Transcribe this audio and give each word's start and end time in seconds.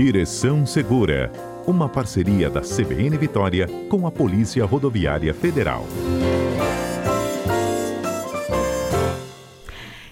Direção 0.00 0.64
Segura, 0.64 1.28
uma 1.66 1.88
parceria 1.88 2.48
da 2.48 2.60
CBN 2.60 3.16
Vitória 3.16 3.66
com 3.88 4.06
a 4.06 4.12
Polícia 4.12 4.64
Rodoviária 4.64 5.34
Federal. 5.34 5.84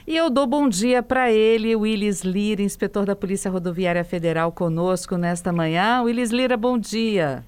E 0.04 0.16
eu 0.16 0.28
dou 0.28 0.44
bom 0.44 0.68
dia 0.68 1.04
para 1.04 1.30
ele, 1.30 1.76
Willis 1.76 2.22
Lira, 2.22 2.62
inspetor 2.62 3.06
da 3.06 3.14
Polícia 3.14 3.48
Rodoviária 3.48 4.02
Federal, 4.02 4.50
conosco 4.50 5.16
nesta 5.16 5.52
manhã. 5.52 6.02
Willis 6.02 6.32
Lira, 6.32 6.56
bom 6.56 6.76
dia. 6.76 7.44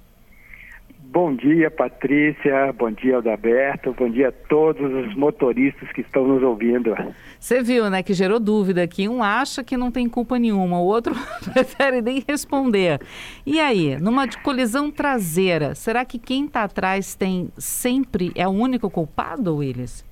Bom 1.20 1.34
dia, 1.34 1.68
Patrícia. 1.68 2.72
Bom 2.72 2.92
dia, 2.92 3.16
Aldaberto. 3.16 3.92
Bom 3.92 4.08
dia 4.08 4.28
a 4.28 4.32
todos 4.32 4.80
os 4.80 5.16
motoristas 5.16 5.90
que 5.90 6.00
estão 6.00 6.24
nos 6.24 6.40
ouvindo. 6.44 6.94
Você 7.40 7.60
viu, 7.60 7.90
né, 7.90 8.04
que 8.04 8.14
gerou 8.14 8.38
dúvida 8.38 8.84
aqui. 8.84 9.08
Um 9.08 9.20
acha 9.20 9.64
que 9.64 9.76
não 9.76 9.90
tem 9.90 10.08
culpa 10.08 10.38
nenhuma, 10.38 10.78
o 10.78 10.84
outro 10.84 11.12
prefere 11.52 12.00
nem 12.00 12.22
responder. 12.26 13.00
E 13.44 13.58
aí, 13.58 14.00
numa 14.00 14.28
colisão 14.44 14.92
traseira, 14.92 15.74
será 15.74 16.04
que 16.04 16.20
quem 16.20 16.44
está 16.44 16.62
atrás 16.62 17.16
tem 17.16 17.48
sempre 17.58 18.30
é 18.36 18.46
o 18.46 18.52
único 18.52 18.88
culpado, 18.88 19.56
Willis? 19.56 20.06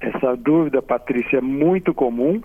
Essa 0.00 0.36
dúvida, 0.36 0.80
Patrícia, 0.80 1.38
é 1.38 1.40
muito 1.40 1.92
comum 1.92 2.40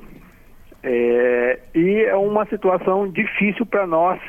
é, 0.82 1.60
e 1.76 2.06
é 2.06 2.16
uma 2.16 2.48
situação 2.48 3.08
difícil 3.08 3.68
para 3.68 3.86
nós 3.86 4.20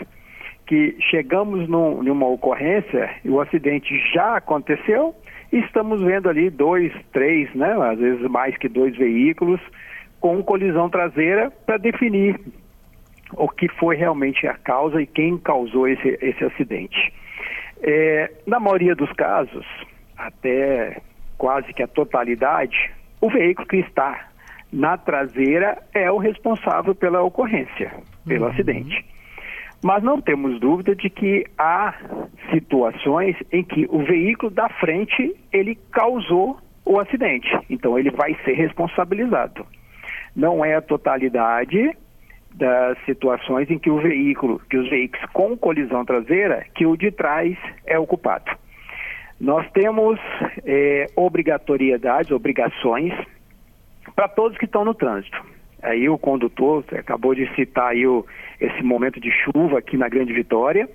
que 0.71 0.97
chegamos 1.11 1.69
num, 1.69 2.01
numa 2.01 2.29
ocorrência 2.29 3.11
e 3.25 3.29
o 3.29 3.41
acidente 3.41 3.93
já 4.15 4.37
aconteceu 4.37 5.13
e 5.53 5.59
estamos 5.59 6.01
vendo 6.01 6.29
ali 6.29 6.49
dois, 6.49 6.93
três, 7.13 7.53
né, 7.57 7.73
às 7.73 7.99
vezes 7.99 8.23
mais 8.31 8.57
que 8.57 8.69
dois 8.69 8.97
veículos 8.97 9.61
com 10.21 10.41
colisão 10.45 10.89
traseira 10.89 11.51
para 11.67 11.77
definir 11.77 12.39
o 13.33 13.49
que 13.49 13.67
foi 13.81 13.97
realmente 13.97 14.47
a 14.47 14.55
causa 14.55 15.03
e 15.03 15.09
quem 15.09 15.37
causou 15.39 15.89
esse, 15.89 16.17
esse 16.23 16.45
acidente. 16.45 17.13
É, 17.83 18.31
na 18.47 18.61
maioria 18.61 18.95
dos 18.95 19.13
casos, 19.15 19.67
até 20.17 20.99
quase 21.37 21.73
que 21.73 21.83
a 21.83 21.89
totalidade, 21.89 22.93
o 23.21 23.29
veículo 23.29 23.67
que 23.67 23.79
está 23.79 24.29
na 24.73 24.97
traseira 24.97 25.79
é 25.93 26.13
o 26.13 26.19
responsável 26.19 26.95
pela 26.95 27.23
ocorrência, 27.23 27.93
pelo 28.25 28.45
uhum. 28.45 28.53
acidente. 28.53 29.10
Mas 29.83 30.03
não 30.03 30.21
temos 30.21 30.61
dúvida 30.61 30.95
de 30.95 31.09
que 31.09 31.47
há 31.57 31.95
situações 32.53 33.37
em 33.51 33.65
que 33.65 33.87
o 33.91 34.05
veículo 34.05 34.51
da 34.51 34.69
frente 34.69 35.35
ele 35.53 35.79
causou 35.91 36.59
o 36.85 37.01
acidente. 37.01 37.49
Então 37.71 37.99
ele 37.99 38.11
vai 38.11 38.37
ser 38.45 38.53
responsabilizado. 38.53 39.65
Não 40.37 40.65
é 40.65 40.75
a 40.75 40.83
totalidade 40.83 41.97
das 42.55 42.99
situações 43.05 43.71
em 43.71 43.79
que 43.79 43.91
o 43.91 44.01
veículo, 44.01 44.61
que 44.69 44.77
os 44.77 44.89
veículos 44.91 45.25
com 45.33 45.57
colisão 45.57 46.05
traseira, 46.05 46.67
que 46.75 46.85
o 46.85 46.97
de 46.97 47.11
trás 47.11 47.57
é 47.87 47.99
o 47.99 48.07
culpado. 48.07 48.51
Nós 49.41 49.67
temos 49.73 50.19
é, 50.67 51.07
obrigatoriedades, 51.17 52.31
obrigações 52.31 53.15
para 54.15 54.29
todos 54.29 54.59
que 54.59 54.67
estão 54.67 54.85
no 54.85 54.93
trânsito. 54.93 55.43
Aí 55.83 56.09
o 56.09 56.19
condutor, 56.19 56.85
acabou 56.93 57.35
de 57.35 57.53
citar 57.55 57.93
aí 57.93 58.07
o, 58.07 58.25
esse 58.61 58.83
momento 58.83 59.21
de 59.21 59.31
chuva 59.31 59.79
aqui 59.79 59.97
na 59.97 60.09
Grande 60.09 60.33
Vitória. 60.33 60.89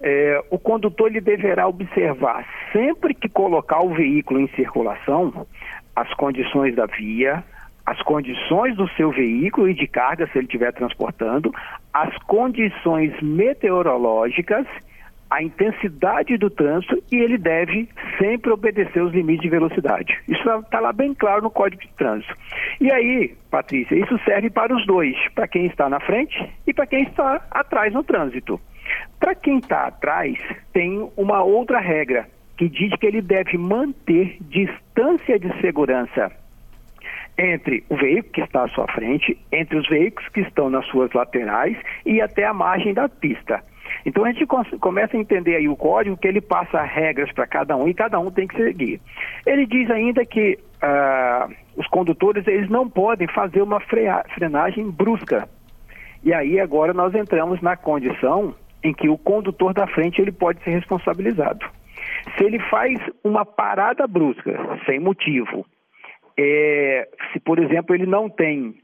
É, 0.00 0.42
o 0.50 0.58
condutor 0.58 1.08
ele 1.08 1.20
deverá 1.20 1.66
observar 1.68 2.46
sempre 2.72 3.14
que 3.14 3.28
colocar 3.28 3.80
o 3.80 3.94
veículo 3.94 4.40
em 4.40 4.48
circulação 4.48 5.46
as 5.94 6.12
condições 6.14 6.74
da 6.74 6.86
via, 6.86 7.44
as 7.84 8.00
condições 8.02 8.76
do 8.76 8.88
seu 8.90 9.10
veículo 9.10 9.68
e 9.68 9.74
de 9.74 9.86
carga, 9.86 10.26
se 10.28 10.38
ele 10.38 10.46
estiver 10.46 10.72
transportando, 10.72 11.52
as 11.92 12.16
condições 12.18 13.12
meteorológicas 13.20 14.66
a 15.30 15.42
intensidade 15.42 16.36
do 16.36 16.50
trânsito 16.50 17.02
e 17.10 17.16
ele 17.16 17.38
deve 17.38 17.88
sempre 18.18 18.50
obedecer 18.50 19.00
os 19.00 19.12
limites 19.12 19.42
de 19.42 19.48
velocidade. 19.48 20.18
Isso 20.28 20.42
está 20.58 20.80
lá 20.80 20.92
bem 20.92 21.14
claro 21.14 21.42
no 21.42 21.50
Código 21.50 21.80
de 21.80 21.88
Trânsito. 21.94 22.34
E 22.80 22.90
aí, 22.90 23.34
Patrícia, 23.50 23.94
isso 23.94 24.18
serve 24.24 24.50
para 24.50 24.74
os 24.74 24.84
dois, 24.86 25.16
para 25.34 25.46
quem 25.46 25.66
está 25.66 25.88
na 25.88 26.00
frente 26.00 26.36
e 26.66 26.74
para 26.74 26.86
quem 26.86 27.04
está 27.04 27.40
atrás 27.50 27.92
no 27.94 28.02
trânsito. 28.02 28.60
Para 29.20 29.34
quem 29.34 29.58
está 29.58 29.86
atrás, 29.86 30.36
tem 30.72 31.08
uma 31.16 31.42
outra 31.42 31.78
regra 31.78 32.26
que 32.56 32.68
diz 32.68 32.92
que 32.96 33.06
ele 33.06 33.22
deve 33.22 33.56
manter 33.56 34.36
distância 34.40 35.38
de 35.38 35.48
segurança 35.60 36.32
entre 37.38 37.82
o 37.88 37.96
veículo 37.96 38.32
que 38.32 38.40
está 38.42 38.64
à 38.64 38.68
sua 38.68 38.86
frente, 38.88 39.38
entre 39.50 39.78
os 39.78 39.88
veículos 39.88 40.28
que 40.30 40.40
estão 40.40 40.68
nas 40.68 40.84
suas 40.86 41.10
laterais 41.12 41.76
e 42.04 42.20
até 42.20 42.44
a 42.44 42.52
margem 42.52 42.92
da 42.92 43.08
pista. 43.08 43.62
Então 44.04 44.24
a 44.24 44.32
gente 44.32 44.46
começa 44.46 45.16
a 45.16 45.20
entender 45.20 45.56
aí 45.56 45.68
o 45.68 45.76
código 45.76 46.16
que 46.16 46.28
ele 46.28 46.40
passa 46.40 46.82
regras 46.82 47.30
para 47.32 47.46
cada 47.46 47.76
um 47.76 47.88
e 47.88 47.94
cada 47.94 48.18
um 48.18 48.30
tem 48.30 48.46
que 48.46 48.56
seguir. 48.56 49.00
Ele 49.46 49.66
diz 49.66 49.90
ainda 49.90 50.24
que 50.24 50.58
uh, 50.82 51.54
os 51.76 51.86
condutores 51.88 52.46
eles 52.46 52.68
não 52.68 52.88
podem 52.88 53.28
fazer 53.28 53.62
uma 53.62 53.80
frenagem 53.80 54.90
brusca. 54.90 55.48
E 56.22 56.32
aí 56.32 56.60
agora 56.60 56.92
nós 56.92 57.14
entramos 57.14 57.60
na 57.60 57.76
condição 57.76 58.54
em 58.82 58.92
que 58.92 59.08
o 59.08 59.18
condutor 59.18 59.74
da 59.74 59.86
frente 59.86 60.20
ele 60.20 60.32
pode 60.32 60.62
ser 60.62 60.70
responsabilizado. 60.70 61.64
Se 62.36 62.44
ele 62.44 62.58
faz 62.58 62.98
uma 63.24 63.44
parada 63.44 64.06
brusca, 64.06 64.58
sem 64.86 64.98
motivo, 64.98 65.66
é, 66.38 67.08
se 67.32 67.40
por 67.40 67.58
exemplo 67.58 67.94
ele 67.94 68.06
não 68.06 68.28
tem, 68.28 68.74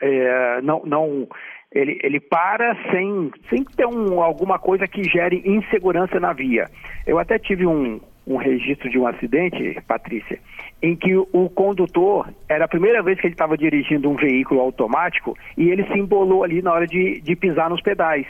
é, 0.00 0.60
não, 0.62 0.82
não 0.84 1.28
ele, 1.74 1.98
ele 2.02 2.20
para 2.20 2.76
sem, 2.90 3.32
sem 3.50 3.64
ter 3.64 3.86
um, 3.86 4.22
alguma 4.22 4.58
coisa 4.58 4.86
que 4.86 5.02
gere 5.02 5.42
insegurança 5.44 6.20
na 6.20 6.32
via. 6.32 6.66
Eu 7.04 7.18
até 7.18 7.38
tive 7.38 7.66
um, 7.66 8.00
um 8.26 8.36
registro 8.36 8.88
de 8.88 8.98
um 8.98 9.06
acidente, 9.06 9.76
Patrícia, 9.86 10.38
em 10.80 10.94
que 10.94 11.14
o 11.16 11.50
condutor, 11.52 12.28
era 12.48 12.64
a 12.66 12.68
primeira 12.68 13.02
vez 13.02 13.20
que 13.20 13.26
ele 13.26 13.34
estava 13.34 13.56
dirigindo 13.58 14.08
um 14.08 14.14
veículo 14.14 14.60
automático 14.60 15.36
e 15.58 15.68
ele 15.68 15.84
se 15.84 15.98
embolou 15.98 16.44
ali 16.44 16.62
na 16.62 16.72
hora 16.72 16.86
de, 16.86 17.20
de 17.20 17.34
pisar 17.34 17.68
nos 17.68 17.82
pedais. 17.82 18.26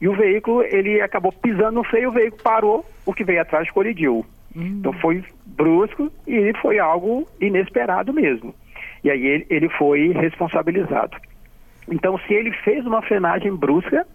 E 0.00 0.08
o 0.08 0.14
veículo, 0.14 0.62
ele 0.62 1.00
acabou 1.00 1.32
pisando 1.32 1.72
no 1.72 1.84
freio, 1.84 2.08
o 2.08 2.12
veículo 2.12 2.42
parou, 2.42 2.84
o 3.04 3.12
que 3.12 3.24
veio 3.24 3.40
atrás 3.40 3.70
colidiu. 3.70 4.24
Hum. 4.54 4.78
Então 4.78 4.92
foi 4.94 5.22
brusco 5.44 6.10
e 6.26 6.52
foi 6.60 6.78
algo 6.78 7.26
inesperado 7.40 8.12
mesmo. 8.12 8.54
E 9.04 9.10
aí 9.10 9.26
ele, 9.26 9.46
ele 9.50 9.68
foi 9.70 10.12
responsabilizado. 10.12 11.16
Então, 11.90 12.18
se 12.26 12.34
ele 12.34 12.52
fez 12.52 12.84
uma 12.86 13.02
frenagem 13.02 13.54
brusca, 13.54 14.06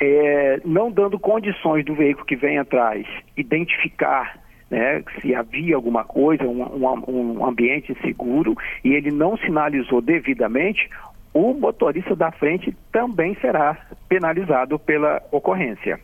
é, 0.00 0.60
não 0.64 0.90
dando 0.90 1.18
condições 1.18 1.84
do 1.84 1.94
veículo 1.94 2.26
que 2.26 2.36
vem 2.36 2.58
atrás 2.58 3.06
identificar 3.36 4.38
né, 4.70 5.02
se 5.20 5.34
havia 5.34 5.74
alguma 5.74 6.04
coisa, 6.04 6.44
um, 6.44 6.62
um, 6.62 7.40
um 7.40 7.44
ambiente 7.44 7.94
seguro, 8.00 8.56
e 8.84 8.94
ele 8.94 9.10
não 9.10 9.36
sinalizou 9.36 10.00
devidamente, 10.00 10.88
o 11.34 11.52
motorista 11.52 12.14
da 12.14 12.30
frente 12.30 12.74
também 12.92 13.36
será 13.40 13.76
penalizado 14.08 14.78
pela 14.78 15.22
ocorrência. 15.30 16.00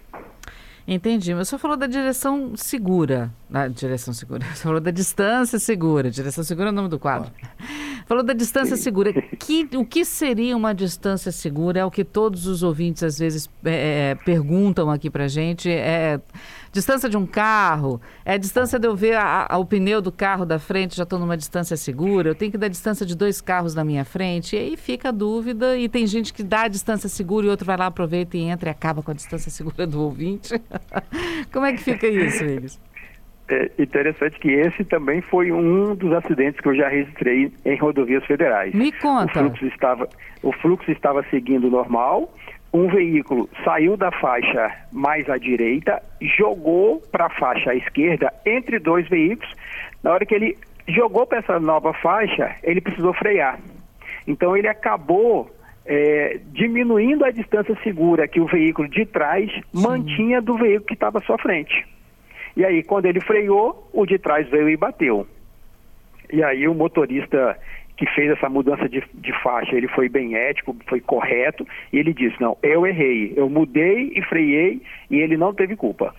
Entendi, 0.88 1.34
mas 1.34 1.48
você 1.48 1.58
falou 1.58 1.76
da 1.76 1.88
direção 1.88 2.52
segura, 2.54 3.32
da 3.50 3.66
direção 3.66 4.14
segura, 4.14 4.46
você 4.54 4.62
falou 4.62 4.80
da 4.80 4.92
distância 4.92 5.58
segura, 5.58 6.10
direção 6.10 6.44
segura 6.44 6.68
é 6.68 6.72
o 6.72 6.74
nome 6.74 6.88
do 6.88 6.98
quadro. 6.98 7.32
Falou 8.06 8.22
da 8.22 8.32
distância 8.32 8.76
segura. 8.76 9.12
Que, 9.36 9.68
o 9.76 9.84
que 9.84 10.04
seria 10.04 10.56
uma 10.56 10.72
distância 10.72 11.30
segura? 11.30 11.80
É 11.80 11.84
o 11.84 11.90
que 11.90 12.04
todos 12.04 12.46
os 12.46 12.62
ouvintes 12.62 13.02
às 13.02 13.18
vezes 13.18 13.50
é, 13.64 14.10
é 14.10 14.14
perguntam 14.14 14.90
aqui 14.90 15.10
pra 15.10 15.28
gente. 15.28 15.70
É 15.70 16.20
distância 16.76 17.08
de 17.08 17.16
um 17.16 17.26
carro? 17.26 18.00
É 18.24 18.34
a 18.34 18.36
distância 18.36 18.78
de 18.78 18.86
eu 18.86 18.94
ver 18.94 19.14
a, 19.14 19.46
a, 19.48 19.58
o 19.58 19.64
pneu 19.64 20.02
do 20.02 20.12
carro 20.12 20.44
da 20.44 20.58
frente, 20.58 20.96
já 20.96 21.04
estou 21.04 21.18
numa 21.18 21.36
distância 21.36 21.76
segura? 21.76 22.28
Eu 22.28 22.34
tenho 22.34 22.52
que 22.52 22.58
dar 22.58 22.68
distância 22.68 23.06
de 23.06 23.16
dois 23.16 23.40
carros 23.40 23.74
na 23.74 23.82
minha 23.82 24.04
frente? 24.04 24.54
E 24.54 24.58
aí 24.58 24.76
fica 24.76 25.08
a 25.08 25.12
dúvida. 25.12 25.78
E 25.78 25.88
tem 25.88 26.06
gente 26.06 26.34
que 26.34 26.42
dá 26.42 26.62
a 26.62 26.68
distância 26.68 27.08
segura 27.08 27.46
e 27.46 27.48
outro 27.48 27.64
vai 27.64 27.76
lá, 27.76 27.86
aproveita 27.86 28.36
e 28.36 28.42
entra 28.42 28.68
e 28.68 28.72
acaba 28.72 29.02
com 29.02 29.10
a 29.10 29.14
distância 29.14 29.50
segura 29.50 29.86
do 29.86 30.02
ouvinte. 30.02 30.54
Como 31.50 31.64
é 31.64 31.72
que 31.72 31.82
fica 31.82 32.06
isso, 32.06 32.44
eles? 32.44 32.78
É 33.48 33.70
interessante 33.78 34.38
que 34.40 34.50
esse 34.50 34.84
também 34.84 35.22
foi 35.22 35.52
um 35.52 35.94
dos 35.94 36.12
acidentes 36.12 36.60
que 36.60 36.68
eu 36.68 36.74
já 36.74 36.88
registrei 36.88 37.52
em 37.64 37.76
rodovias 37.78 38.24
federais. 38.26 38.74
Me 38.74 38.90
conta. 38.92 39.40
O 39.40 39.44
fluxo 39.44 39.66
estava, 39.66 40.08
o 40.42 40.52
fluxo 40.52 40.90
estava 40.90 41.24
seguindo 41.30 41.70
normal, 41.70 42.28
um 42.76 42.88
veículo 42.88 43.48
saiu 43.64 43.96
da 43.96 44.10
faixa 44.10 44.70
mais 44.92 45.28
à 45.30 45.38
direita, 45.38 46.02
jogou 46.36 47.00
para 47.10 47.26
a 47.26 47.30
faixa 47.30 47.70
à 47.70 47.74
esquerda 47.74 48.30
entre 48.44 48.78
dois 48.78 49.08
veículos. 49.08 49.50
Na 50.02 50.12
hora 50.12 50.26
que 50.26 50.34
ele 50.34 50.58
jogou 50.86 51.26
para 51.26 51.38
essa 51.38 51.58
nova 51.58 51.94
faixa, 51.94 52.54
ele 52.62 52.82
precisou 52.82 53.14
frear. 53.14 53.58
Então 54.26 54.54
ele 54.54 54.68
acabou 54.68 55.50
é, 55.86 56.38
diminuindo 56.52 57.24
a 57.24 57.30
distância 57.30 57.74
segura 57.82 58.28
que 58.28 58.40
o 58.40 58.46
veículo 58.46 58.88
de 58.88 59.06
trás 59.06 59.50
Sim. 59.50 59.62
mantinha 59.72 60.42
do 60.42 60.58
veículo 60.58 60.86
que 60.86 60.94
estava 60.94 61.18
à 61.18 61.22
sua 61.22 61.38
frente. 61.38 61.86
E 62.54 62.64
aí, 62.64 62.82
quando 62.82 63.06
ele 63.06 63.20
freou, 63.20 63.88
o 63.92 64.04
de 64.04 64.18
trás 64.18 64.48
veio 64.48 64.68
e 64.68 64.76
bateu. 64.76 65.26
E 66.32 66.42
aí 66.42 66.66
o 66.66 66.74
motorista 66.74 67.58
que 67.96 68.06
fez 68.10 68.30
essa 68.30 68.48
mudança 68.48 68.88
de, 68.88 69.02
de 69.14 69.32
faixa, 69.42 69.74
ele 69.74 69.88
foi 69.88 70.08
bem 70.08 70.36
ético, 70.36 70.76
foi 70.86 71.00
correto, 71.00 71.66
e 71.92 71.98
ele 71.98 72.12
disse, 72.12 72.40
não, 72.40 72.56
eu 72.62 72.86
errei, 72.86 73.32
eu 73.36 73.48
mudei 73.48 74.12
e 74.14 74.22
freiei, 74.22 74.82
e 75.10 75.16
ele 75.16 75.36
não 75.36 75.54
teve 75.54 75.76
culpa. 75.76 76.14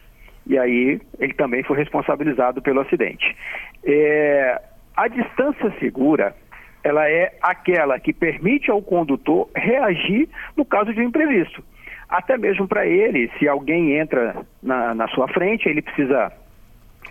E 0.48 0.58
aí 0.58 1.00
ele 1.20 1.34
também 1.34 1.62
foi 1.64 1.78
responsabilizado 1.78 2.62
pelo 2.62 2.80
acidente. 2.80 3.36
É, 3.84 4.62
a 4.96 5.08
distância 5.08 5.72
segura, 5.80 6.36
ela 6.84 7.08
é 7.10 7.34
aquela 7.42 8.00
que 8.00 8.14
permite 8.14 8.72
ao 8.72 8.82
condutor 8.82 9.50
reagir 9.56 10.30
no 10.56 10.66
caso 10.66 10.94
de 10.94 11.02
um 11.02 11.04
imprevisto. 11.04 11.64
Até 12.10 12.38
mesmo 12.38 12.68
para 12.68 12.88
ele, 12.88 13.30
se 13.38 13.48
alguém 13.48 13.98
entra 13.98 14.36
na, 14.64 14.96
na 14.96 15.08
sua 15.10 15.28
frente, 15.28 15.68
ele 15.68 15.82
precisa 15.82 16.32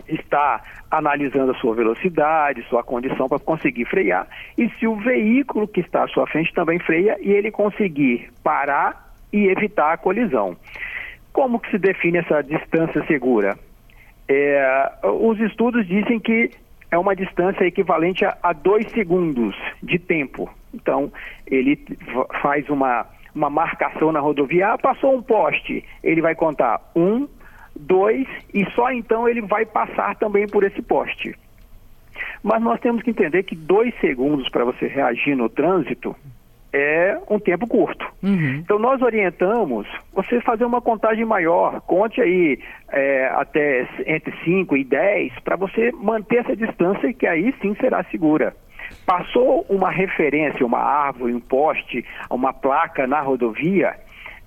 está 0.09 0.63
analisando 0.91 1.53
a 1.53 1.55
sua 1.57 1.75
velocidade, 1.75 2.63
sua 2.69 2.83
condição 2.83 3.29
para 3.29 3.39
conseguir 3.39 3.85
frear, 3.87 4.27
e 4.57 4.69
se 4.79 4.87
o 4.87 4.97
veículo 4.97 5.67
que 5.67 5.81
está 5.81 6.05
à 6.05 6.09
sua 6.09 6.27
frente 6.27 6.53
também 6.55 6.79
freia 6.79 7.17
e 7.21 7.31
ele 7.31 7.51
conseguir 7.51 8.31
parar 8.43 9.15
e 9.33 9.47
evitar 9.47 9.93
a 9.93 9.97
colisão. 9.97 10.57
Como 11.33 11.61
que 11.61 11.71
se 11.71 11.79
define 11.79 12.19
essa 12.19 12.43
distância 12.43 13.05
segura? 13.07 13.59
É, 14.29 14.91
os 15.05 15.39
estudos 15.41 15.87
dizem 15.87 16.19
que 16.19 16.51
é 16.91 16.99
uma 16.99 17.15
distância 17.15 17.65
equivalente 17.65 18.25
a, 18.25 18.37
a 18.43 18.53
dois 18.53 18.91
segundos 18.93 19.55
de 19.83 19.99
tempo. 19.99 20.49
Então, 20.73 21.13
ele 21.47 21.79
faz 22.41 22.69
uma, 22.69 23.07
uma 23.35 23.51
marcação 23.51 24.13
na 24.13 24.21
rodovia, 24.21 24.73
ah, 24.73 24.79
passou 24.79 25.15
um 25.15 25.23
poste, 25.23 25.85
ele 26.03 26.21
vai 26.21 26.35
contar 26.35 26.81
um, 26.95 27.29
dois, 27.79 28.27
e 28.53 28.65
só 28.73 28.91
então 28.91 29.29
ele 29.29 29.43
vai 29.43 29.65
passar 29.67 30.17
também 30.17 30.47
por 30.47 30.65
esse 30.65 30.83
poste. 30.83 31.35
Mas 32.43 32.63
nós 32.63 32.81
temos 32.81 33.03
que 33.03 33.11
entender 33.11 33.43
que 33.43 33.55
dois 33.55 33.95
segundos 34.01 34.49
para 34.49 34.65
você 34.65 34.87
reagir 34.87 35.37
no 35.37 35.49
trânsito 35.49 36.15
é 36.73 37.19
um 37.31 37.39
tempo 37.39 37.67
curto. 37.67 38.07
Uhum. 38.23 38.57
Então 38.57 38.79
nós 38.79 39.01
orientamos 39.01 39.87
você 40.13 40.41
fazer 40.41 40.65
uma 40.65 40.81
contagem 40.81 41.25
maior, 41.25 41.81
conte 41.83 42.21
aí 42.21 42.59
é, 42.91 43.27
até 43.35 43.89
entre 44.07 44.35
5 44.45 44.77
e 44.77 44.85
10 44.85 45.33
para 45.41 45.57
você 45.57 45.91
manter 45.93 46.39
essa 46.39 46.57
distância 46.57 47.13
que 47.13 47.27
aí 47.27 47.55
sim 47.61 47.75
será 47.81 48.05
segura. 48.05 48.55
Passou 49.05 49.65
uma 49.69 49.91
referência, 49.91 50.65
uma 50.65 50.79
árvore, 50.79 51.35
um 51.35 51.41
poste, 51.41 52.05
uma 52.31 52.53
placa 52.53 53.07
na 53.07 53.21
rodovia, 53.21 53.95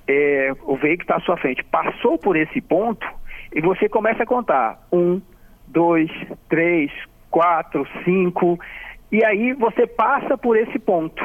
é, 0.08 0.52
o 0.64 0.76
veículo 0.76 1.04
está 1.04 1.18
à 1.18 1.20
sua 1.20 1.38
frente, 1.38 1.64
passou 1.64 2.18
por 2.18 2.36
esse 2.36 2.62
ponto 2.62 3.06
e 3.54 3.62
você 3.62 3.90
começa 3.90 4.24
a 4.24 4.26
contar 4.26 4.86
um, 4.92 5.22
dois, 5.68 6.10
três, 6.48 6.92
quatro, 7.30 7.88
cinco, 8.04 8.60
e 9.12 9.24
aí 9.24 9.54
você 9.54 9.88
passa 9.88 10.38
por 10.38 10.58
esse 10.58 10.78
ponto. 10.80 11.24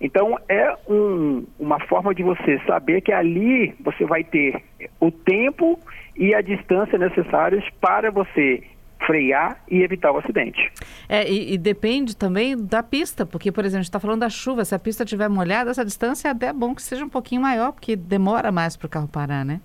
Então 0.00 0.38
é 0.48 0.76
um, 0.88 1.44
uma 1.58 1.80
forma 1.86 2.14
de 2.14 2.22
você 2.22 2.60
saber 2.66 3.00
que 3.00 3.12
ali 3.12 3.74
você 3.80 4.04
vai 4.04 4.22
ter 4.22 4.62
o 5.00 5.10
tempo 5.10 5.78
e 6.14 6.34
a 6.34 6.40
distância 6.40 6.98
necessários 6.98 7.64
para 7.80 8.10
você 8.10 8.62
frear 9.06 9.62
e 9.70 9.82
evitar 9.82 10.10
o 10.12 10.18
acidente. 10.18 10.72
É, 11.08 11.30
e, 11.30 11.54
e, 11.54 11.58
depende 11.58 12.16
também 12.16 12.56
da 12.56 12.82
pista, 12.82 13.24
porque, 13.24 13.52
por 13.52 13.64
exemplo, 13.64 13.80
a 13.80 13.82
gente 13.82 13.88
está 13.88 14.00
falando 14.00 14.20
da 14.20 14.30
chuva, 14.30 14.64
se 14.64 14.74
a 14.74 14.78
pista 14.78 15.04
estiver 15.04 15.28
molhada, 15.28 15.70
essa 15.70 15.84
distância 15.84 16.28
é 16.28 16.30
até 16.30 16.52
bom 16.52 16.74
que 16.74 16.82
seja 16.82 17.04
um 17.04 17.08
pouquinho 17.08 17.42
maior, 17.42 17.72
porque 17.72 17.94
demora 17.94 18.50
mais 18.50 18.76
para 18.76 18.86
o 18.86 18.88
carro 18.88 19.08
parar, 19.08 19.44
né? 19.44 19.60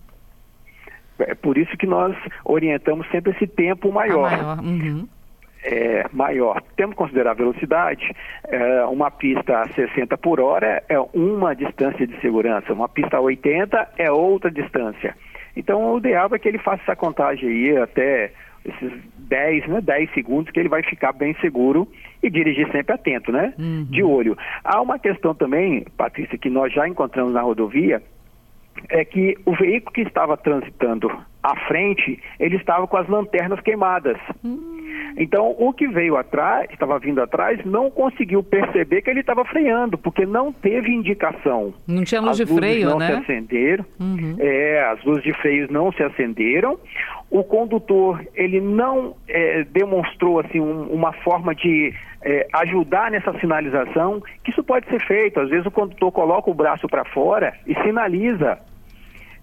É 1.27 1.35
por 1.35 1.57
isso 1.57 1.75
que 1.77 1.87
nós 1.87 2.15
orientamos 2.45 3.07
sempre 3.09 3.31
esse 3.31 3.47
tempo 3.47 3.91
maior. 3.91 4.31
maior. 4.31 4.59
Uhum. 4.59 5.07
É, 5.63 6.05
maior. 6.11 6.61
Temos 6.75 6.95
que 6.95 6.97
considerar 6.97 7.31
a 7.31 7.35
velocidade. 7.35 8.11
É, 8.47 8.83
uma 8.85 9.11
pista 9.11 9.59
a 9.59 9.67
60 9.69 10.17
por 10.17 10.39
hora 10.39 10.83
é 10.89 10.99
uma 11.13 11.53
distância 11.55 12.07
de 12.07 12.19
segurança, 12.19 12.73
uma 12.73 12.89
pista 12.89 13.17
a 13.17 13.21
80 13.21 13.89
é 13.97 14.11
outra 14.11 14.49
distância. 14.49 15.15
Então, 15.55 15.93
o 15.93 15.97
ideal 15.99 16.29
é 16.33 16.39
que 16.39 16.47
ele 16.47 16.57
faça 16.57 16.81
essa 16.83 16.95
contagem 16.95 17.47
aí 17.47 17.77
até 17.77 18.31
esses 18.63 18.91
10, 19.17 19.67
né, 19.67 19.81
10 19.81 20.13
segundos 20.13 20.51
que 20.51 20.59
ele 20.59 20.69
vai 20.69 20.83
ficar 20.83 21.13
bem 21.13 21.35
seguro 21.41 21.87
e 22.21 22.29
dirigir 22.29 22.71
sempre 22.71 22.93
atento, 22.93 23.31
né? 23.31 23.53
Uhum. 23.57 23.87
De 23.89 24.03
olho. 24.03 24.37
Há 24.63 24.81
uma 24.81 24.99
questão 24.99 25.33
também, 25.33 25.85
Patrícia, 25.97 26.37
que 26.37 26.49
nós 26.49 26.71
já 26.71 26.87
encontramos 26.87 27.33
na 27.33 27.41
rodovia, 27.41 28.01
é 28.89 29.03
que 29.05 29.37
o 29.45 29.55
veículo 29.55 29.93
que 29.93 30.01
estava 30.01 30.37
transitando 30.37 31.11
à 31.43 31.55
frente, 31.67 32.19
ele 32.39 32.55
estava 32.55 32.87
com 32.87 32.97
as 32.97 33.07
lanternas 33.07 33.59
queimadas. 33.61 34.17
Uhum. 34.43 34.81
Então, 35.17 35.55
o 35.57 35.73
que 35.73 35.87
veio 35.87 36.15
atrás, 36.15 36.69
estava 36.71 36.97
vindo 36.99 37.21
atrás, 37.21 37.63
não 37.65 37.89
conseguiu 37.89 38.43
perceber 38.43 39.01
que 39.01 39.09
ele 39.09 39.19
estava 39.21 39.43
freando, 39.43 39.97
porque 39.97 40.25
não 40.25 40.53
teve 40.53 40.91
indicação. 40.91 41.73
Não 41.87 42.03
tinha 42.03 42.21
luz 42.21 42.39
as 42.39 42.47
de 42.47 42.53
freio, 42.53 42.89
não 42.89 42.99
né? 42.99 43.09
Não 43.09 43.25
se 43.25 43.31
acenderam. 43.31 43.85
Uhum. 43.99 44.35
É, 44.39 44.83
as 44.85 45.03
luzes 45.03 45.23
de 45.23 45.33
freio 45.33 45.67
não 45.71 45.91
se 45.91 46.03
acenderam. 46.03 46.79
O 47.29 47.43
condutor, 47.43 48.21
ele 48.35 48.61
não 48.61 49.15
é, 49.27 49.63
demonstrou 49.63 50.39
assim 50.39 50.59
um, 50.59 50.83
uma 50.83 51.11
forma 51.11 51.55
de 51.55 51.93
é, 52.23 52.47
ajudar 52.53 53.11
nessa 53.11 53.33
sinalização, 53.39 54.21
que 54.43 54.51
isso 54.51 54.63
pode 54.63 54.87
ser 54.87 55.01
feito. 55.05 55.39
Às 55.39 55.49
vezes 55.49 55.65
o 55.65 55.71
condutor 55.71 56.11
coloca 56.11 56.49
o 56.49 56.53
braço 56.53 56.87
para 56.87 57.05
fora 57.05 57.53
e 57.65 57.73
sinaliza 57.83 58.59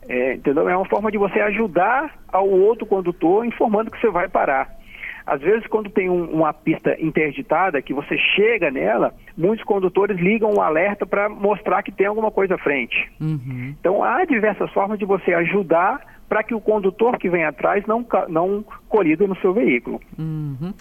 é, 0.09 0.35
entendeu? 0.35 0.69
É 0.69 0.77
uma 0.77 0.89
forma 0.89 1.11
de 1.11 1.19
você 1.19 1.39
ajudar 1.41 2.19
ao 2.29 2.49
outro 2.49 2.87
condutor 2.87 3.45
informando 3.45 3.91
que 3.91 4.01
você 4.01 4.11
vai 4.11 4.29
parar. 4.29 4.79
Às 5.27 5.43
vezes, 5.43 5.67
quando 5.67 5.91
tem 5.91 6.09
um, 6.09 6.25
uma 6.25 6.55
pista 6.55 6.97
interditada, 6.99 7.83
que 7.83 7.93
você 7.93 8.17
chega 8.35 8.71
nela, 8.71 9.15
muitos 9.37 9.63
condutores 9.67 10.19
ligam 10.19 10.51
um 10.55 10.63
alerta 10.63 11.05
para 11.05 11.29
mostrar 11.29 11.83
que 11.83 11.93
tem 11.93 12.07
alguma 12.07 12.31
coisa 12.31 12.55
à 12.55 12.59
frente. 12.59 13.13
Uhum. 13.21 13.75
Então, 13.79 14.03
há 14.03 14.25
diversas 14.25 14.73
formas 14.73 14.99
de 14.99 15.05
você 15.05 15.35
ajudar 15.35 16.01
para 16.27 16.43
que 16.43 16.55
o 16.55 16.61
condutor 16.61 17.19
que 17.19 17.29
vem 17.29 17.45
atrás 17.45 17.85
não, 17.87 18.07
não 18.29 18.65
colida 18.89 19.27
no 19.27 19.37
seu 19.37 19.53
veículo. 19.53 20.01
Uhum. 20.19 20.73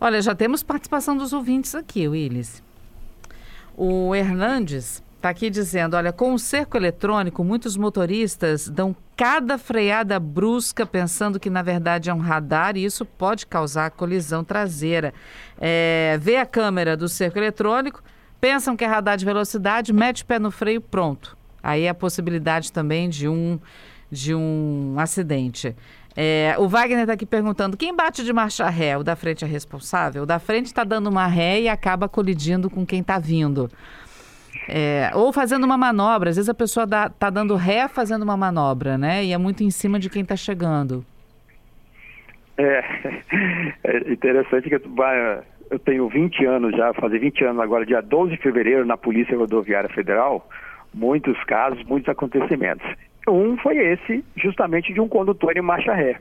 Olha, 0.00 0.22
já 0.22 0.32
temos 0.32 0.62
participação 0.62 1.16
dos 1.16 1.32
ouvintes 1.32 1.74
aqui, 1.74 2.06
Willis. 2.06 2.62
O 3.76 4.14
Hernandes 4.14 5.02
Está 5.18 5.30
aqui 5.30 5.50
dizendo: 5.50 5.96
olha, 5.96 6.12
com 6.12 6.32
o 6.32 6.38
cerco 6.38 6.76
eletrônico, 6.76 7.42
muitos 7.42 7.76
motoristas 7.76 8.68
dão 8.68 8.94
cada 9.16 9.58
freada 9.58 10.20
brusca 10.20 10.86
pensando 10.86 11.40
que 11.40 11.50
na 11.50 11.60
verdade 11.60 12.08
é 12.08 12.14
um 12.14 12.20
radar 12.20 12.76
e 12.76 12.84
isso 12.84 13.04
pode 13.04 13.44
causar 13.44 13.90
colisão 13.90 14.44
traseira. 14.44 15.12
É, 15.60 16.16
vê 16.20 16.36
a 16.36 16.46
câmera 16.46 16.96
do 16.96 17.08
cerco 17.08 17.36
eletrônico, 17.36 18.00
pensam 18.40 18.76
que 18.76 18.84
é 18.84 18.86
radar 18.86 19.16
de 19.16 19.24
velocidade, 19.24 19.92
mete 19.92 20.22
o 20.22 20.26
pé 20.26 20.38
no 20.38 20.52
freio, 20.52 20.80
pronto. 20.80 21.36
Aí 21.60 21.82
é 21.82 21.88
a 21.88 21.94
possibilidade 21.94 22.70
também 22.70 23.08
de 23.08 23.26
um, 23.26 23.58
de 24.08 24.36
um 24.36 24.94
acidente. 24.98 25.74
É, 26.16 26.54
o 26.58 26.68
Wagner 26.68 27.00
está 27.00 27.14
aqui 27.14 27.26
perguntando: 27.26 27.76
quem 27.76 27.94
bate 27.94 28.24
de 28.24 28.32
marcha 28.32 28.68
ré? 28.68 28.96
O 28.96 29.02
da 29.02 29.16
frente 29.16 29.44
é 29.44 29.48
responsável? 29.48 30.22
O 30.22 30.26
da 30.26 30.38
frente 30.38 30.66
está 30.66 30.84
dando 30.84 31.08
uma 31.08 31.26
ré 31.26 31.62
e 31.62 31.68
acaba 31.68 32.08
colidindo 32.08 32.70
com 32.70 32.86
quem 32.86 33.00
está 33.00 33.18
vindo. 33.18 33.68
É, 34.68 35.10
ou 35.14 35.32
fazendo 35.32 35.64
uma 35.64 35.78
manobra, 35.78 36.30
às 36.30 36.36
vezes 36.36 36.48
a 36.48 36.54
pessoa 36.54 36.84
está 36.84 37.30
dando 37.30 37.56
ré 37.56 37.88
fazendo 37.88 38.22
uma 38.22 38.36
manobra, 38.36 38.98
né? 38.98 39.24
E 39.24 39.32
é 39.32 39.38
muito 39.38 39.62
em 39.62 39.70
cima 39.70 39.98
de 39.98 40.10
quem 40.10 40.22
está 40.22 40.36
chegando. 40.36 41.04
É, 42.58 42.84
é 43.84 44.12
interessante 44.12 44.68
que 44.68 44.74
eu 45.70 45.78
tenho 45.78 46.08
20 46.08 46.44
anos 46.44 46.76
já, 46.76 46.92
fazer 46.94 47.18
20 47.18 47.44
anos 47.44 47.62
agora, 47.62 47.86
dia 47.86 48.00
12 48.00 48.32
de 48.32 48.42
fevereiro, 48.42 48.84
na 48.84 48.96
Polícia 48.96 49.36
Rodoviária 49.36 49.88
Federal, 49.88 50.48
muitos 50.92 51.42
casos, 51.44 51.82
muitos 51.84 52.08
acontecimentos. 52.08 52.86
Um 53.28 53.56
foi 53.58 53.76
esse, 53.76 54.24
justamente 54.36 54.92
de 54.92 55.00
um 55.00 55.08
condutor 55.08 55.56
em 55.56 55.62
marcha 55.62 55.94
ré. 55.94 56.18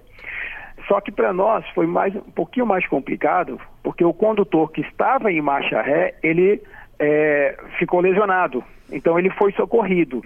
Só 0.87 1.01
que 1.01 1.11
para 1.11 1.33
nós 1.33 1.65
foi 1.69 1.87
mais 1.87 2.15
um 2.15 2.21
pouquinho 2.21 2.65
mais 2.65 2.85
complicado, 2.87 3.59
porque 3.83 4.03
o 4.03 4.13
condutor 4.13 4.71
que 4.71 4.81
estava 4.81 5.31
em 5.31 5.41
marcha 5.41 5.81
ré, 5.81 6.15
ele 6.21 6.61
é, 6.99 7.57
ficou 7.77 7.99
lesionado. 7.99 8.63
Então 8.91 9.17
ele 9.17 9.29
foi 9.31 9.51
socorrido. 9.53 10.23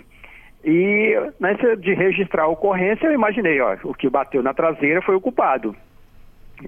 E 0.63 1.15
nessa 1.39 1.75
de 1.75 1.93
registrar 1.93 2.43
a 2.43 2.47
ocorrência, 2.47 3.07
eu 3.07 3.13
imaginei, 3.13 3.59
ó, 3.61 3.77
o 3.83 3.93
que 3.93 4.09
bateu 4.09 4.43
na 4.43 4.53
traseira 4.53 5.01
foi 5.01 5.15
o 5.15 5.21
culpado. 5.21 5.75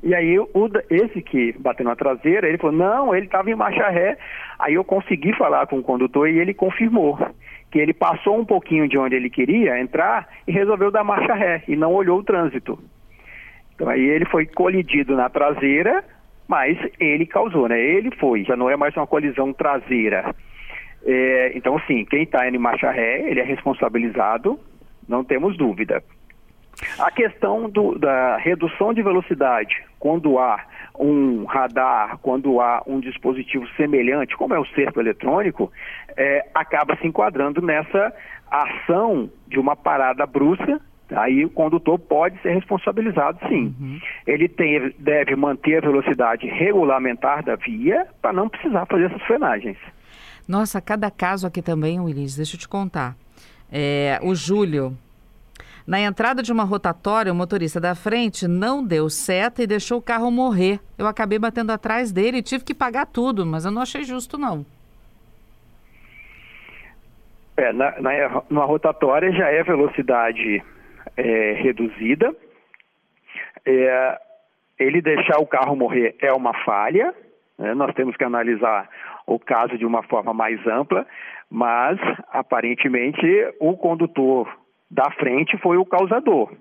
E 0.02 0.16
aí 0.16 0.40
o, 0.40 0.50
esse 0.90 1.22
que 1.22 1.54
bateu 1.60 1.86
na 1.86 1.96
traseira, 1.96 2.48
ele 2.48 2.58
falou, 2.58 2.76
não, 2.76 3.16
ele 3.16 3.28
estava 3.28 3.52
em 3.52 3.56
marcha 3.56 3.88
ré. 3.90 4.18
Aí 4.58 4.74
eu 4.74 4.84
consegui 4.84 5.34
falar 5.34 5.68
com 5.68 5.78
o 5.78 5.84
condutor 5.84 6.28
e 6.28 6.40
ele 6.40 6.54
confirmou 6.54 7.20
que 7.70 7.78
ele 7.80 7.94
passou 7.94 8.40
um 8.40 8.46
pouquinho 8.46 8.88
de 8.88 8.98
onde 8.98 9.16
ele 9.16 9.30
queria 9.30 9.80
entrar 9.80 10.28
e 10.48 10.52
resolveu 10.52 10.90
dar 10.90 11.04
marcha 11.04 11.34
ré 11.34 11.64
e 11.68 11.76
não 11.76 11.94
olhou 11.94 12.20
o 12.20 12.24
trânsito. 12.24 12.80
Então 13.76 13.90
aí 13.90 14.02
ele 14.02 14.26
foi 14.26 14.46
colidido 14.46 15.16
na 15.16 15.30
traseira, 15.30 16.04
mas 16.48 16.78
ele 17.00 17.26
causou, 17.26 17.68
né? 17.68 17.80
Ele 17.80 18.12
foi, 18.16 18.44
já 18.44 18.56
não 18.56 18.70
é 18.70 18.76
mais 18.76 18.96
uma 18.96 19.08
colisão 19.08 19.54
traseira. 19.54 20.34
É, 21.06 21.52
então, 21.56 21.80
sim, 21.88 22.06
quem 22.06 22.24
está 22.24 22.48
em 22.48 22.58
marcha 22.58 22.92
ré, 22.92 23.30
ele 23.30 23.40
é 23.40 23.44
responsabilizado, 23.44 24.60
não 25.08 25.24
temos 25.24 25.58
dúvida. 25.58 26.04
A 27.00 27.12
questão 27.12 27.70
do, 27.70 27.98
da 27.98 28.38
redução 28.38 28.94
de 28.94 29.04
velocidade 29.04 29.84
quando 30.00 30.40
há 30.40 30.60
um 31.00 31.46
radar, 31.46 32.18
quando 32.22 32.60
há 32.60 32.84
um 32.86 33.00
dispositivo 33.00 33.68
semelhante, 33.78 34.36
como 34.36 34.54
é 34.54 34.60
o 34.60 34.66
cerco 34.68 35.00
eletrônico, 35.00 35.72
é, 36.18 36.46
acaba 36.54 36.96
se 36.98 37.08
enquadrando 37.08 37.62
nessa 37.62 38.14
ação 38.50 39.30
de 39.48 39.60
uma 39.60 39.76
parada 39.76 40.26
brusca 40.26 40.82
Aí 41.15 41.46
o 41.46 41.50
condutor 41.50 42.00
pode 42.00 42.39
ser 42.41 42.53
responsabilizado, 42.53 43.39
sim. 43.48 43.75
Uhum. 43.79 44.00
Ele 44.25 44.48
tem, 44.48 44.93
deve 45.00 45.36
manter 45.36 45.77
a 45.77 45.82
velocidade 45.82 46.48
regulamentar 46.48 47.43
da 47.43 47.55
via 47.55 48.08
para 48.22 48.34
não 48.34 48.50
precisar 48.50 48.86
fazer 48.86 49.05
essas 49.05 49.22
frenagens. 49.24 49.77
Nossa, 50.48 50.82
cada 50.82 51.10
caso 51.10 51.48
aqui 51.48 51.62
também, 51.62 52.00
Willis, 52.00 52.36
deixa 52.36 52.55
eu 52.55 52.60
te 52.60 52.67
contar. 52.67 53.15
É, 53.72 54.20
o 54.22 54.36
Júlio, 54.36 54.98
na 55.86 56.00
entrada 56.00 56.41
de 56.41 56.51
uma 56.51 56.63
rotatória, 56.63 57.32
o 57.32 57.36
motorista 57.36 57.79
da 57.79 57.96
frente 57.96 58.48
não 58.48 58.86
deu 58.86 59.10
seta 59.10 59.63
e 59.63 59.67
deixou 59.67 60.00
o 60.00 60.01
carro 60.01 60.32
morrer. 60.32 60.79
Eu 60.98 61.08
acabei 61.08 61.39
batendo 61.39 61.72
atrás 61.72 62.12
dele 62.12 62.38
e 62.38 62.43
tive 62.43 62.63
que 62.63 62.74
pagar 62.74 63.05
tudo, 63.05 63.46
mas 63.46 63.65
eu 63.65 63.72
não 63.72 63.82
achei 63.82 64.03
justo, 64.03 64.38
não. 64.38 64.65
É, 67.55 67.72
na, 67.72 68.01
na, 68.01 68.43
numa 68.50 68.65
rotatória 68.65 69.32
já 69.32 69.48
é 69.48 69.63
velocidade 69.63 70.63
é, 71.18 71.54
reduzida. 71.54 72.36
É, 73.66 74.20
ele 74.80 75.02
deixar 75.02 75.40
o 75.40 75.48
carro 75.48 75.76
morrer 75.76 76.16
é 76.20 76.32
uma 76.34 76.54
falha, 76.64 77.14
né? 77.58 77.74
nós 77.74 77.94
temos 77.96 78.16
que 78.18 78.24
analisar 78.24 78.90
o 79.26 79.40
caso 79.40 79.78
de 79.78 79.86
uma 79.86 80.04
forma 80.04 80.34
mais 80.34 80.66
ampla, 80.68 81.06
mas 81.50 82.00
aparentemente 82.32 83.26
o 83.60 83.78
condutor 83.78 84.48
da 84.90 85.10
frente 85.12 85.58
foi 85.58 85.78
o 85.78 85.86
causador. 85.86 86.52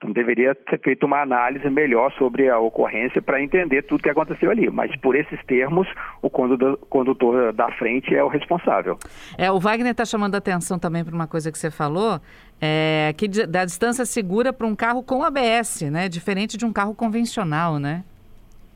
Então 0.00 0.12
deveria 0.12 0.56
ser 0.70 0.80
feita 0.80 1.04
uma 1.04 1.20
análise 1.20 1.68
melhor 1.68 2.10
sobre 2.12 2.48
a 2.48 2.58
ocorrência 2.58 3.20
para 3.20 3.42
entender 3.42 3.82
tudo 3.82 4.02
que 4.02 4.08
aconteceu 4.08 4.50
ali. 4.50 4.70
Mas 4.70 4.96
por 4.96 5.14
esses 5.14 5.38
termos, 5.44 5.86
o 6.22 6.30
condutor 6.30 7.52
da 7.52 7.70
frente 7.72 8.14
é 8.14 8.24
o 8.24 8.28
responsável. 8.28 8.98
É, 9.36 9.52
o 9.52 9.60
Wagner 9.60 9.90
está 9.90 10.06
chamando 10.06 10.34
a 10.36 10.38
atenção 10.38 10.78
também 10.78 11.04
para 11.04 11.14
uma 11.14 11.26
coisa 11.26 11.52
que 11.52 11.58
você 11.58 11.70
falou, 11.70 12.18
é, 12.58 13.12
que 13.14 13.28
da 13.46 13.66
distância 13.66 14.06
segura 14.06 14.54
para 14.54 14.66
um 14.66 14.74
carro 14.74 15.02
com 15.02 15.22
ABS, 15.22 15.82
né? 15.92 16.08
Diferente 16.08 16.56
de 16.56 16.64
um 16.64 16.72
carro 16.72 16.94
convencional, 16.94 17.78
né? 17.78 18.02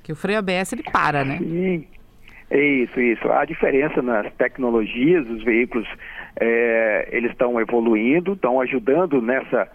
Que 0.02 0.12
o 0.12 0.16
freio 0.16 0.40
ABS 0.40 0.74
ele 0.74 0.82
para, 0.82 1.24
né? 1.24 1.38
Sim. 1.38 1.86
É 2.50 2.62
isso, 2.62 3.00
isso. 3.00 3.32
A 3.32 3.46
diferença 3.46 4.02
nas 4.02 4.30
tecnologias, 4.34 5.26
os 5.30 5.42
veículos 5.42 5.88
é, 6.38 7.08
eles 7.10 7.30
estão 7.30 7.58
evoluindo, 7.58 8.34
estão 8.34 8.60
ajudando 8.60 9.22
nessa 9.22 9.66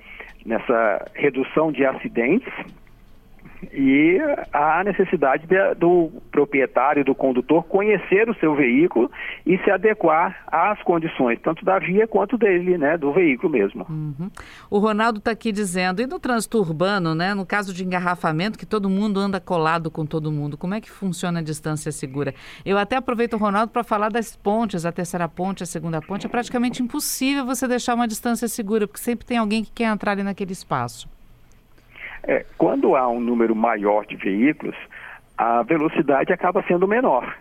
nessa 0.49 1.05
redução 1.13 1.71
de 1.71 1.85
acidentes 1.85 2.51
e 3.73 4.19
a 4.53 4.83
necessidade 4.83 5.45
de, 5.45 5.75
do 5.75 6.11
proprietário, 6.31 7.03
do 7.03 7.13
condutor, 7.13 7.63
conhecer 7.63 8.29
o 8.29 8.35
seu 8.35 8.55
veículo 8.55 9.11
e 9.45 9.57
se 9.59 9.71
adequar 9.71 10.43
às 10.47 10.81
condições, 10.83 11.39
tanto 11.41 11.63
da 11.65 11.79
via 11.79 12.07
quanto 12.07 12.37
dele, 12.37 12.77
né, 12.77 12.97
do 12.97 13.11
veículo 13.11 13.51
mesmo. 13.51 13.85
Uhum. 13.89 14.29
O 14.69 14.79
Ronaldo 14.79 15.19
está 15.19 15.31
aqui 15.31 15.51
dizendo, 15.51 16.01
e 16.01 16.07
no 16.07 16.19
trânsito 16.19 16.59
urbano, 16.59 17.13
né, 17.13 17.33
no 17.33 17.45
caso 17.45 17.73
de 17.73 17.83
engarrafamento, 17.83 18.57
que 18.57 18.65
todo 18.65 18.89
mundo 18.89 19.19
anda 19.19 19.39
colado 19.39 19.91
com 19.91 20.05
todo 20.05 20.31
mundo, 20.31 20.57
como 20.57 20.73
é 20.73 20.81
que 20.81 20.89
funciona 20.89 21.39
a 21.39 21.43
distância 21.43 21.91
segura? 21.91 22.33
Eu 22.65 22.77
até 22.77 22.95
aproveito 22.95 23.33
o 23.33 23.37
Ronaldo 23.37 23.71
para 23.71 23.83
falar 23.83 24.09
das 24.09 24.35
pontes, 24.35 24.85
a 24.85 24.91
terceira 24.91 25.27
ponte, 25.27 25.63
a 25.63 25.65
segunda 25.65 26.01
ponte, 26.01 26.25
é 26.25 26.29
praticamente 26.29 26.81
impossível 26.81 27.45
você 27.45 27.67
deixar 27.67 27.95
uma 27.95 28.07
distância 28.07 28.47
segura, 28.47 28.87
porque 28.87 29.01
sempre 29.01 29.25
tem 29.25 29.37
alguém 29.37 29.63
que 29.63 29.71
quer 29.71 29.85
entrar 29.85 30.11
ali 30.11 30.23
naquele 30.23 30.53
espaço. 30.53 31.07
É, 32.23 32.45
quando 32.57 32.95
há 32.95 33.07
um 33.07 33.19
número 33.19 33.55
maior 33.55 34.05
de 34.05 34.15
veículos, 34.15 34.75
a 35.37 35.63
velocidade 35.63 36.33
acaba 36.33 36.63
sendo 36.63 36.87
menor. 36.87 37.37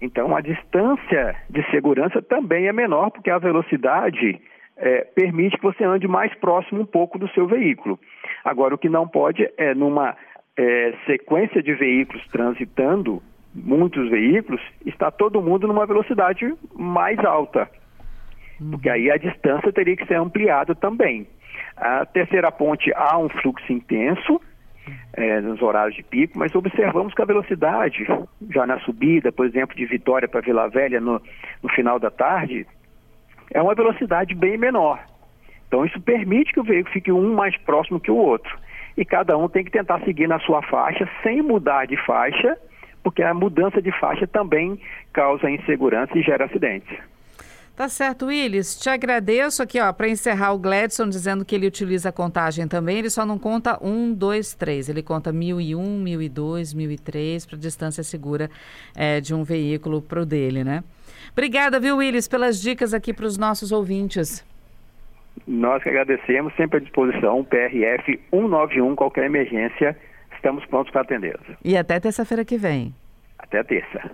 Então, 0.00 0.34
a 0.34 0.40
distância 0.40 1.36
de 1.50 1.62
segurança 1.70 2.22
também 2.22 2.66
é 2.66 2.72
menor, 2.72 3.10
porque 3.10 3.30
a 3.30 3.38
velocidade 3.38 4.40
é, 4.76 5.04
permite 5.14 5.56
que 5.56 5.62
você 5.62 5.84
ande 5.84 6.08
mais 6.08 6.34
próximo 6.36 6.80
um 6.80 6.86
pouco 6.86 7.18
do 7.18 7.28
seu 7.30 7.46
veículo. 7.46 7.98
Agora, 8.42 8.74
o 8.74 8.78
que 8.78 8.88
não 8.88 9.06
pode 9.06 9.46
é, 9.58 9.74
numa 9.74 10.16
é, 10.56 10.94
sequência 11.04 11.62
de 11.62 11.74
veículos 11.74 12.26
transitando, 12.28 13.22
muitos 13.54 14.08
veículos, 14.08 14.60
está 14.86 15.10
todo 15.10 15.42
mundo 15.42 15.66
numa 15.66 15.84
velocidade 15.84 16.54
mais 16.74 17.18
alta. 17.18 17.68
Porque 18.70 18.88
aí 18.88 19.10
a 19.10 19.16
distância 19.16 19.72
teria 19.72 19.96
que 19.96 20.06
ser 20.06 20.16
ampliada 20.16 20.74
também. 20.74 21.26
A 21.76 22.04
terceira 22.06 22.50
ponte 22.50 22.92
há 22.94 23.18
um 23.18 23.28
fluxo 23.28 23.72
intenso 23.72 24.40
é, 25.14 25.40
nos 25.40 25.60
horários 25.62 25.96
de 25.96 26.02
pico, 26.02 26.38
mas 26.38 26.54
observamos 26.54 27.14
que 27.14 27.22
a 27.22 27.26
velocidade, 27.26 28.06
já 28.50 28.66
na 28.66 28.78
subida, 28.80 29.32
por 29.32 29.46
exemplo, 29.46 29.76
de 29.76 29.86
Vitória 29.86 30.28
para 30.28 30.40
Vila 30.40 30.68
Velha 30.68 31.00
no, 31.00 31.20
no 31.62 31.68
final 31.70 31.98
da 31.98 32.10
tarde, 32.10 32.66
é 33.52 33.60
uma 33.60 33.74
velocidade 33.74 34.34
bem 34.34 34.56
menor. 34.56 35.00
Então 35.66 35.84
isso 35.84 36.00
permite 36.00 36.52
que 36.52 36.60
o 36.60 36.64
veículo 36.64 36.92
fique 36.92 37.12
um 37.12 37.34
mais 37.34 37.56
próximo 37.58 38.00
que 38.00 38.10
o 38.10 38.16
outro. 38.16 38.58
E 38.96 39.04
cada 39.04 39.36
um 39.38 39.48
tem 39.48 39.64
que 39.64 39.70
tentar 39.70 40.00
seguir 40.00 40.26
na 40.26 40.38
sua 40.40 40.62
faixa 40.62 41.08
sem 41.22 41.42
mudar 41.42 41.86
de 41.86 41.96
faixa, 42.04 42.56
porque 43.02 43.22
a 43.22 43.32
mudança 43.32 43.80
de 43.80 43.92
faixa 43.98 44.26
também 44.26 44.80
causa 45.12 45.50
insegurança 45.50 46.18
e 46.18 46.22
gera 46.22 46.44
acidentes. 46.44 46.98
Tá 47.80 47.88
certo, 47.88 48.26
Willis. 48.26 48.78
Te 48.78 48.90
agradeço 48.90 49.62
aqui, 49.62 49.80
ó, 49.80 49.90
para 49.90 50.06
encerrar 50.06 50.52
o 50.52 50.58
Gladson 50.58 51.08
dizendo 51.08 51.46
que 51.46 51.54
ele 51.54 51.66
utiliza 51.66 52.10
a 52.10 52.12
contagem 52.12 52.68
também. 52.68 52.98
Ele 52.98 53.08
só 53.08 53.24
não 53.24 53.38
conta 53.38 53.82
um, 53.82 54.12
dois, 54.12 54.52
três. 54.52 54.90
Ele 54.90 55.02
conta 55.02 55.32
mil 55.32 55.58
e 55.58 55.74
um, 55.74 55.98
mil 55.98 56.20
e 56.20 56.28
dois, 56.28 56.74
mil 56.74 56.90
e 56.90 56.98
três 56.98 57.46
para 57.46 57.56
distância 57.56 58.02
segura 58.02 58.50
é, 58.94 59.18
de 59.18 59.34
um 59.34 59.42
veículo 59.42 60.02
para 60.02 60.20
o 60.20 60.26
dele, 60.26 60.62
né? 60.62 60.84
Obrigada, 61.32 61.80
viu, 61.80 61.96
Willis, 61.96 62.28
pelas 62.28 62.60
dicas 62.60 62.92
aqui 62.92 63.14
para 63.14 63.24
os 63.24 63.38
nossos 63.38 63.72
ouvintes. 63.72 64.44
Nós 65.46 65.82
que 65.82 65.88
agradecemos, 65.88 66.54
sempre 66.56 66.76
à 66.76 66.80
disposição, 66.80 67.42
PRF 67.44 68.20
191, 68.28 68.94
qualquer 68.94 69.24
emergência, 69.24 69.96
estamos 70.34 70.66
prontos 70.66 70.92
para 70.92 71.00
atender. 71.00 71.40
E 71.64 71.78
até 71.78 71.98
terça-feira 71.98 72.44
que 72.44 72.58
vem. 72.58 72.94
Até 73.38 73.64
terça. 73.64 74.10